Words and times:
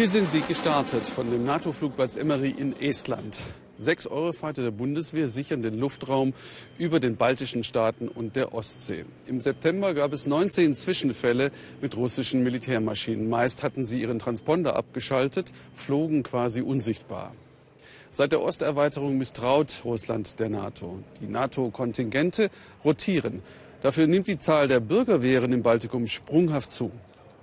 Hier 0.00 0.08
sind 0.08 0.30
sie 0.30 0.40
gestartet 0.40 1.06
von 1.06 1.30
dem 1.30 1.44
NATO-Flugplatz 1.44 2.16
Emmery 2.16 2.54
in 2.56 2.74
Estland. 2.80 3.42
Sechs 3.76 4.06
Eurofighter 4.06 4.62
der 4.62 4.70
Bundeswehr 4.70 5.28
sichern 5.28 5.60
den 5.60 5.78
Luftraum 5.78 6.32
über 6.78 7.00
den 7.00 7.16
baltischen 7.16 7.64
Staaten 7.64 8.08
und 8.08 8.34
der 8.34 8.54
Ostsee. 8.54 9.04
Im 9.26 9.42
September 9.42 9.92
gab 9.92 10.14
es 10.14 10.26
19 10.26 10.74
Zwischenfälle 10.74 11.50
mit 11.82 11.98
russischen 11.98 12.42
Militärmaschinen. 12.42 13.28
Meist 13.28 13.62
hatten 13.62 13.84
sie 13.84 14.00
ihren 14.00 14.18
Transponder 14.18 14.74
abgeschaltet, 14.74 15.52
flogen 15.74 16.22
quasi 16.22 16.62
unsichtbar. 16.62 17.34
Seit 18.10 18.32
der 18.32 18.40
Osterweiterung 18.40 19.18
misstraut 19.18 19.82
Russland 19.84 20.40
der 20.40 20.48
NATO. 20.48 21.00
Die 21.20 21.26
NATO-Kontingente 21.26 22.48
rotieren. 22.86 23.42
Dafür 23.82 24.06
nimmt 24.06 24.28
die 24.28 24.38
Zahl 24.38 24.66
der 24.66 24.80
Bürgerwehren 24.80 25.52
im 25.52 25.62
Baltikum 25.62 26.06
sprunghaft 26.06 26.70
zu. 26.70 26.90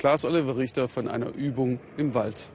Klaas 0.00 0.24
Oliver 0.24 0.56
Richter 0.56 0.88
von 0.88 1.08
einer 1.08 1.26
Übung 1.34 1.78
im 1.98 2.14
Wald. 2.14 2.48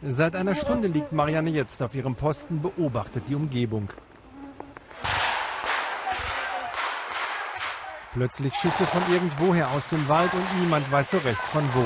Seit 0.00 0.36
einer 0.36 0.54
Stunde 0.54 0.86
liegt 0.86 1.10
Marianne 1.10 1.50
jetzt 1.50 1.82
auf 1.82 1.92
ihrem 1.96 2.14
Posten, 2.14 2.62
beobachtet 2.62 3.24
die 3.28 3.34
Umgebung. 3.34 3.90
Plötzlich 8.12 8.54
Schüsse 8.54 8.86
von 8.86 9.02
irgendwoher 9.12 9.68
aus 9.72 9.88
dem 9.88 10.08
Wald 10.08 10.32
und 10.32 10.60
niemand 10.60 10.92
weiß 10.92 11.10
so 11.10 11.18
recht 11.18 11.40
von 11.40 11.68
wo. 11.74 11.84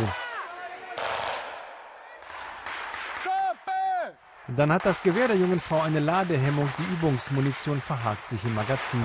Dann 4.48 4.70
hat 4.70 4.84
das 4.84 5.03
Gewehr 5.03 5.28
der 5.28 5.39
jungen 5.39 5.59
Frau 5.59 5.81
eine 5.81 6.00
Ladehemmung, 6.00 6.69
die 6.77 6.92
Übungsmunition 6.92 7.81
verhakt 7.81 8.28
sich 8.28 8.44
im 8.44 8.55
Magazin. 8.55 9.05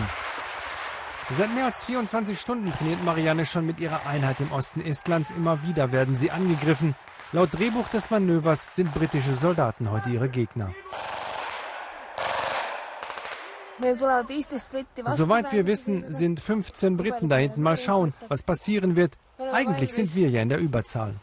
Seit 1.32 1.54
mehr 1.56 1.66
als 1.66 1.86
24 1.86 2.40
Stunden 2.40 2.72
trainiert 2.72 3.04
Marianne 3.04 3.46
schon 3.46 3.66
mit 3.66 3.80
ihrer 3.80 4.06
Einheit 4.06 4.40
im 4.40 4.52
Osten 4.52 4.82
Estlands. 4.82 5.32
Immer 5.32 5.64
wieder 5.64 5.92
werden 5.92 6.18
sie 6.18 6.32
angegriffen. 6.32 6.96
Laut 7.32 7.50
Drehbuch 7.58 7.88
des 7.90 8.12
Manövers 8.12 8.66
sind 8.74 8.94
britische 8.94 9.34
Soldaten 9.42 9.90
heute 9.90 10.10
ihre 10.10 10.30
Gegner. 10.30 10.74
Soweit 15.16 15.52
wir 15.52 15.66
wissen, 15.66 16.14
sind 16.14 16.40
15 16.40 16.98
Briten 16.98 17.30
da 17.30 17.38
hinten. 17.38 17.64
Mal 17.64 17.78
schauen, 17.78 18.14
was 18.28 18.44
passieren 18.44 18.96
wird. 18.96 19.18
Eigentlich 19.52 19.94
sind 19.94 20.14
wir 20.16 20.30
ja 20.30 20.42
in 20.42 20.50
der 20.50 20.60
Überzahl. 20.60 21.16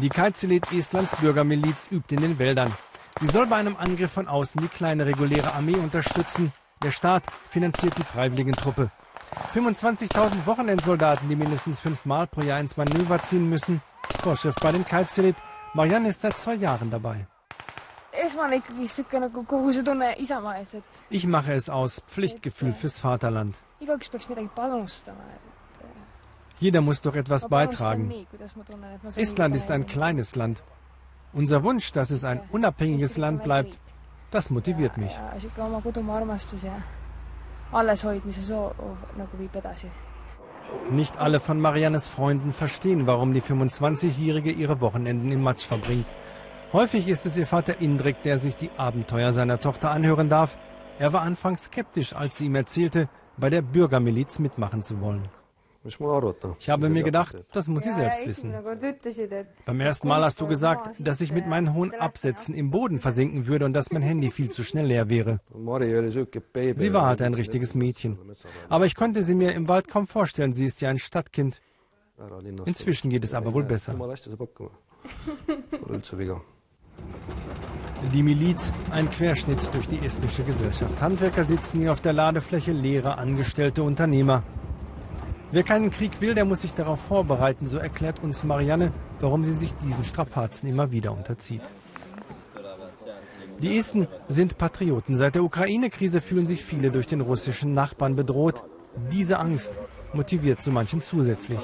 Die 0.00 0.08
Kaizelit 0.08 0.72
Estlands 0.72 1.16
Bürgermiliz 1.16 1.88
übt 1.90 2.14
in 2.14 2.22
den 2.22 2.38
Wäldern. 2.38 2.72
Sie 3.20 3.26
soll 3.26 3.46
bei 3.46 3.56
einem 3.56 3.76
Angriff 3.76 4.12
von 4.12 4.28
außen 4.28 4.60
die 4.60 4.68
kleine 4.68 5.06
reguläre 5.06 5.54
Armee 5.54 5.76
unterstützen. 5.76 6.52
Der 6.82 6.90
Staat 6.90 7.24
finanziert 7.48 7.96
die 7.96 8.02
Freiwilligentruppe. 8.02 8.90
25.000 9.54 10.44
Wochenendsoldaten, 10.44 11.28
die 11.28 11.36
mindestens 11.36 11.80
fünfmal 11.80 12.26
pro 12.26 12.42
Jahr 12.42 12.60
ins 12.60 12.76
Manöver 12.76 13.18
ziehen 13.24 13.48
müssen. 13.48 13.80
Vorschrift 14.20 14.60
bei 14.60 14.72
den 14.72 14.84
Kaltzelit. 14.84 15.36
Marianne 15.72 16.10
ist 16.10 16.20
seit 16.20 16.38
zwei 16.38 16.54
Jahren 16.54 16.90
dabei. 16.90 17.26
Ich 21.10 21.26
mache 21.26 21.52
es 21.52 21.70
aus 21.70 22.02
Pflichtgefühl 22.06 22.72
fürs 22.72 22.98
Vaterland. 22.98 23.58
Jeder 26.58 26.80
muss 26.80 27.02
doch 27.02 27.14
etwas 27.14 27.48
beitragen. 27.48 28.12
Estland 29.16 29.54
ist 29.56 29.70
ein 29.70 29.86
kleines 29.86 30.36
Land. 30.36 30.62
Unser 31.32 31.62
Wunsch, 31.62 31.92
dass 31.92 32.10
es 32.10 32.24
ein 32.24 32.40
unabhängiges 32.50 33.16
Land 33.16 33.44
bleibt, 33.44 33.78
das 34.30 34.50
motiviert 34.50 34.96
mich. 34.96 35.12
Nicht 40.90 41.18
alle 41.18 41.40
von 41.40 41.60
Mariannes 41.60 42.08
Freunden 42.08 42.52
verstehen, 42.52 43.06
warum 43.06 43.34
die 43.34 43.42
25-Jährige 43.42 44.50
ihre 44.50 44.80
Wochenenden 44.80 45.30
im 45.32 45.42
Matsch 45.42 45.66
verbringt. 45.66 46.06
Häufig 46.72 47.06
ist 47.08 47.26
es 47.26 47.38
ihr 47.38 47.46
Vater 47.46 47.80
Indrik, 47.80 48.22
der 48.22 48.38
sich 48.38 48.56
die 48.56 48.70
Abenteuer 48.76 49.32
seiner 49.32 49.60
Tochter 49.60 49.90
anhören 49.90 50.28
darf. 50.28 50.56
Er 50.98 51.12
war 51.12 51.22
anfangs 51.22 51.64
skeptisch, 51.64 52.14
als 52.14 52.38
sie 52.38 52.46
ihm 52.46 52.54
erzählte, 52.54 53.08
bei 53.36 53.50
der 53.50 53.62
Bürgermiliz 53.62 54.38
mitmachen 54.38 54.82
zu 54.82 55.00
wollen. 55.00 55.28
Ich 56.58 56.70
habe 56.70 56.88
mir 56.88 57.02
gedacht, 57.02 57.36
das 57.52 57.68
muss 57.68 57.84
sie 57.84 57.92
selbst 57.92 58.26
wissen. 58.26 58.54
Beim 59.64 59.80
ersten 59.80 60.08
Mal 60.08 60.22
hast 60.22 60.40
du 60.40 60.46
gesagt, 60.46 60.96
dass 60.98 61.20
ich 61.20 61.32
mit 61.32 61.46
meinen 61.46 61.74
hohen 61.74 61.94
Absätzen 61.94 62.54
im 62.54 62.70
Boden 62.70 62.98
versinken 62.98 63.46
würde 63.46 63.64
und 63.64 63.72
dass 63.72 63.90
mein 63.90 64.02
Handy 64.02 64.30
viel 64.30 64.50
zu 64.50 64.64
schnell 64.64 64.86
leer 64.86 65.08
wäre. 65.08 65.40
Sie 65.52 66.92
war 66.92 67.06
halt 67.06 67.22
ein 67.22 67.34
richtiges 67.34 67.74
Mädchen. 67.74 68.18
Aber 68.68 68.86
ich 68.86 68.94
konnte 68.94 69.22
sie 69.22 69.34
mir 69.34 69.52
im 69.52 69.68
Wald 69.68 69.88
kaum 69.88 70.06
vorstellen. 70.06 70.52
Sie 70.52 70.64
ist 70.64 70.80
ja 70.80 70.90
ein 70.90 70.98
Stadtkind. 70.98 71.60
Inzwischen 72.64 73.10
geht 73.10 73.24
es 73.24 73.34
aber 73.34 73.52
wohl 73.52 73.64
besser. 73.64 73.94
Die 78.12 78.22
Miliz, 78.22 78.72
ein 78.90 79.10
Querschnitt 79.10 79.58
durch 79.74 79.88
die 79.88 79.98
estnische 79.98 80.42
Gesellschaft. 80.44 81.00
Handwerker 81.00 81.44
sitzen 81.44 81.80
hier 81.80 81.92
auf 81.92 82.00
der 82.00 82.12
Ladefläche, 82.12 82.72
Lehrer, 82.72 83.18
Angestellte, 83.18 83.82
Unternehmer. 83.82 84.42
Wer 85.52 85.62
keinen 85.62 85.90
Krieg 85.90 86.20
will, 86.20 86.34
der 86.34 86.44
muss 86.44 86.62
sich 86.62 86.74
darauf 86.74 87.00
vorbereiten, 87.00 87.66
so 87.68 87.78
erklärt 87.78 88.22
uns 88.22 88.42
Marianne, 88.42 88.92
warum 89.20 89.44
sie 89.44 89.54
sich 89.54 89.72
diesen 89.74 90.04
Strapazen 90.04 90.68
immer 90.68 90.90
wieder 90.90 91.12
unterzieht. 91.12 91.62
Die 93.62 93.78
Esten 93.78 94.06
sind 94.28 94.58
Patrioten. 94.58 95.14
Seit 95.14 95.34
der 95.34 95.44
Ukraine-Krise 95.44 96.20
fühlen 96.20 96.46
sich 96.46 96.62
viele 96.62 96.90
durch 96.90 97.06
den 97.06 97.20
russischen 97.20 97.72
Nachbarn 97.72 98.16
bedroht. 98.16 98.62
Diese 99.12 99.38
Angst 99.38 99.72
motiviert 100.12 100.62
so 100.62 100.70
manchen 100.70 101.00
zusätzlich. 101.00 101.60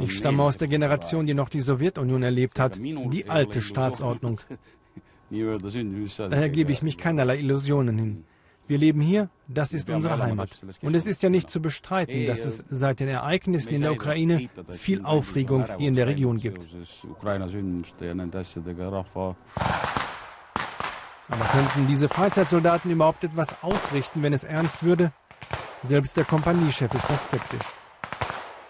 Ich 0.00 0.16
stamme 0.16 0.42
aus 0.42 0.58
der 0.58 0.68
Generation, 0.68 1.26
die 1.26 1.34
noch 1.34 1.48
die 1.48 1.60
Sowjetunion 1.60 2.22
erlebt 2.22 2.58
hat, 2.58 2.76
die 2.76 3.28
alte 3.28 3.62
Staatsordnung. 3.62 4.40
Daher 5.30 6.48
gebe 6.50 6.72
ich 6.72 6.82
mich 6.82 6.98
keinerlei 6.98 7.38
Illusionen 7.38 7.98
hin. 7.98 8.24
Wir 8.68 8.78
leben 8.78 9.00
hier, 9.00 9.30
das 9.46 9.72
ist 9.72 9.88
unsere 9.90 10.18
Heimat. 10.18 10.50
Und 10.82 10.94
es 10.94 11.06
ist 11.06 11.22
ja 11.22 11.30
nicht 11.30 11.48
zu 11.48 11.60
bestreiten, 11.60 12.26
dass 12.26 12.44
es 12.44 12.64
seit 12.68 13.00
den 13.00 13.08
Ereignissen 13.08 13.72
in 13.72 13.82
der 13.82 13.92
Ukraine 13.92 14.48
viel 14.70 15.04
Aufregung 15.04 15.64
hier 15.78 15.88
in 15.88 15.94
der 15.94 16.06
Region 16.06 16.38
gibt. 16.38 16.66
Aber 21.28 21.44
könnten 21.44 21.86
diese 21.88 22.08
Freizeitsoldaten 22.08 22.90
überhaupt 22.90 23.24
etwas 23.24 23.62
ausrichten, 23.62 24.22
wenn 24.22 24.32
es 24.32 24.44
ernst 24.44 24.84
würde? 24.84 25.12
Selbst 25.82 26.16
der 26.16 26.24
Kompaniechef 26.24 26.92
ist 26.94 27.08
da 27.08 27.16
skeptisch. 27.16 27.66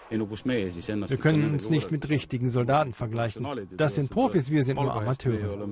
Wir 0.09 1.17
können 1.17 1.51
uns 1.51 1.69
nicht 1.69 1.91
mit 1.91 2.07
richtigen 2.09 2.49
Soldaten 2.49 2.93
vergleichen. 2.93 3.45
Das 3.71 3.95
sind 3.95 4.09
Profis, 4.09 4.49
wir 4.49 4.63
sind 4.63 4.79
nur 4.79 4.93
Amateure. 4.93 5.67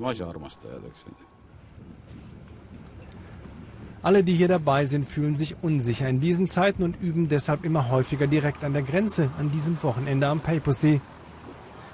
Alle, 4.06 4.24
die 4.24 4.36
hier 4.36 4.48
dabei 4.48 4.86
sind, 4.86 5.10
fühlen 5.10 5.36
sich 5.36 5.56
unsicher 5.64 6.08
in 6.08 6.20
diesen 6.20 6.48
Zeiten 6.48 6.84
und 6.84 7.02
üben 7.02 7.28
deshalb 7.28 7.66
immer 7.66 7.90
häufiger 7.90 8.28
direkt 8.28 8.64
an 8.64 8.74
der 8.74 8.84
Grenze, 8.84 9.32
an 9.40 9.50
diesem 9.50 9.82
Wochenende 9.82 10.28
am 10.28 10.42
Peipusee. 10.42 11.02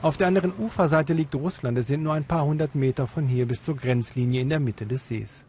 Auf 0.01 0.17
der 0.17 0.27
anderen 0.27 0.51
Uferseite 0.59 1.13
liegt 1.13 1.33
Russland. 1.35 1.77
Es 1.77 1.87
sind 1.87 2.03
nur 2.03 2.11
ein 2.11 2.25
paar 2.25 2.43
hundert 2.43 2.75
Meter 2.75 3.07
von 3.07 3.29
hier 3.29 3.45
bis 3.45 3.63
zur 3.63 3.77
Grenzlinie 3.77 4.41
in 4.41 4.49
der 4.49 4.59
Mitte 4.59 4.85
des 4.85 5.07
Sees. 5.07 5.45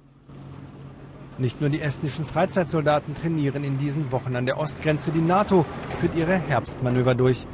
Nicht 1.36 1.60
nur 1.60 1.68
die 1.68 1.80
estnischen 1.80 2.24
Freizeitsoldaten 2.24 3.16
trainieren 3.16 3.64
in 3.64 3.80
diesen 3.80 4.12
Wochen 4.12 4.36
an 4.36 4.46
der 4.46 4.58
Ostgrenze. 4.58 5.10
Die 5.10 5.20
NATO 5.20 5.66
führt 5.96 6.14
ihre 6.14 6.38
Herbstmanöver 6.38 7.16
durch. 7.16 7.44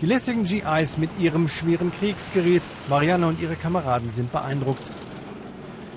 Die 0.00 0.06
lässigen 0.06 0.44
GIs 0.44 0.96
mit 0.96 1.10
ihrem 1.20 1.48
schweren 1.48 1.92
Kriegsgerät, 1.92 2.62
Marianne 2.88 3.26
und 3.26 3.42
ihre 3.42 3.56
Kameraden 3.56 4.08
sind 4.08 4.32
beeindruckt. 4.32 4.90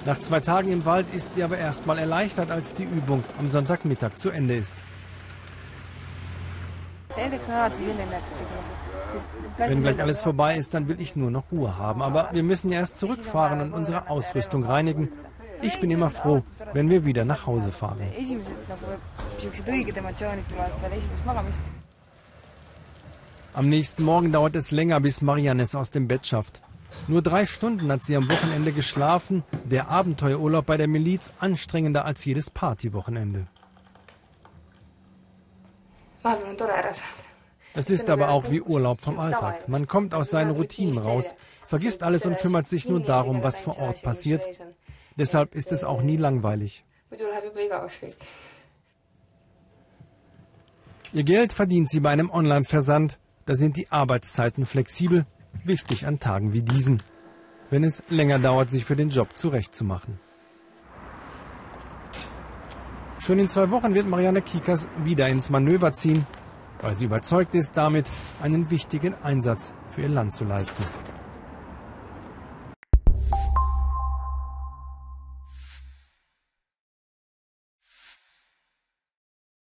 Nach 0.05 0.19
zwei 0.19 0.39
Tagen 0.39 0.71
im 0.71 0.85
Wald 0.85 1.13
ist 1.13 1.35
sie 1.35 1.43
aber 1.43 1.57
erstmal 1.57 1.99
erleichtert, 1.99 2.49
als 2.49 2.73
die 2.73 2.83
Übung 2.83 3.23
am 3.37 3.47
Sonntagmittag 3.47 4.15
zu 4.15 4.31
Ende 4.31 4.57
ist. 4.57 4.75
Wenn 9.57 9.81
gleich 9.83 10.01
alles 10.01 10.21
vorbei 10.21 10.55
ist, 10.55 10.73
dann 10.73 10.87
will 10.87 10.99
ich 10.99 11.15
nur 11.15 11.29
noch 11.29 11.51
Ruhe 11.51 11.77
haben. 11.77 12.01
Aber 12.01 12.29
wir 12.31 12.41
müssen 12.41 12.71
ja 12.71 12.79
erst 12.79 12.97
zurückfahren 12.97 13.61
und 13.61 13.73
unsere 13.73 14.09
Ausrüstung 14.09 14.63
reinigen. 14.65 15.09
Ich 15.61 15.79
bin 15.79 15.91
immer 15.91 16.09
froh, 16.09 16.41
wenn 16.73 16.89
wir 16.89 17.05
wieder 17.05 17.23
nach 17.25 17.45
Hause 17.45 17.71
fahren. 17.71 17.99
Am 23.53 23.69
nächsten 23.69 24.03
Morgen 24.03 24.31
dauert 24.31 24.55
es 24.55 24.71
länger, 24.71 24.99
bis 25.01 25.21
Marianne 25.21 25.63
es 25.63 25.75
aus 25.75 25.91
dem 25.91 26.07
Bett 26.07 26.25
schafft. 26.25 26.61
Nur 27.07 27.21
drei 27.21 27.45
Stunden 27.45 27.91
hat 27.91 28.03
sie 28.03 28.15
am 28.15 28.29
Wochenende 28.29 28.71
geschlafen. 28.71 29.43
Der 29.63 29.89
Abenteuerurlaub 29.89 30.65
bei 30.65 30.77
der 30.77 30.87
Miliz 30.87 31.33
anstrengender 31.39 32.05
als 32.05 32.25
jedes 32.25 32.49
Partywochenende. 32.49 33.47
Es 37.73 37.89
ist 37.89 38.09
aber 38.09 38.29
auch 38.29 38.51
wie 38.51 38.61
Urlaub 38.61 39.01
vom 39.01 39.19
Alltag. 39.19 39.67
Man 39.67 39.87
kommt 39.87 40.13
aus 40.13 40.29
seinen 40.29 40.51
Routinen 40.51 40.97
raus, 40.97 41.33
vergisst 41.65 42.03
alles 42.03 42.25
und 42.25 42.37
kümmert 42.39 42.67
sich 42.67 42.87
nur 42.87 42.99
darum, 42.99 43.43
was 43.43 43.61
vor 43.61 43.79
Ort 43.79 44.03
passiert. 44.03 44.43
Deshalb 45.17 45.55
ist 45.55 45.71
es 45.71 45.83
auch 45.83 46.01
nie 46.01 46.17
langweilig. 46.17 46.83
Ihr 51.13 51.23
Geld 51.23 51.53
verdient 51.53 51.89
sie 51.89 51.99
bei 51.99 52.09
einem 52.09 52.29
Online-Versand. 52.29 53.19
Da 53.45 53.55
sind 53.55 53.75
die 53.75 53.89
Arbeitszeiten 53.89 54.65
flexibel, 54.65 55.25
wichtig 55.65 56.07
an 56.07 56.19
Tagen 56.19 56.53
wie 56.53 56.61
diesen, 56.61 57.03
wenn 57.69 57.83
es 57.83 58.03
länger 58.09 58.39
dauert, 58.39 58.69
sich 58.69 58.85
für 58.85 58.95
den 58.95 59.09
Job 59.09 59.35
zurechtzumachen. 59.35 60.19
Schon 63.19 63.39
in 63.39 63.47
zwei 63.47 63.69
Wochen 63.69 63.93
wird 63.93 64.07
Marianne 64.07 64.41
Kikas 64.41 64.87
wieder 65.03 65.27
ins 65.27 65.49
Manöver 65.49 65.93
ziehen, 65.93 66.25
weil 66.81 66.97
sie 66.97 67.05
überzeugt 67.05 67.53
ist, 67.53 67.73
damit 67.75 68.07
einen 68.41 68.71
wichtigen 68.71 69.13
Einsatz 69.23 69.73
für 69.91 70.01
ihr 70.01 70.09
Land 70.09 70.33
zu 70.33 70.43
leisten. 70.43 70.83